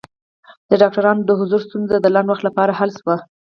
[0.69, 3.15] د ډاکټرانو د حضور ستونزه د لنډ وخت لپاره حل شوه.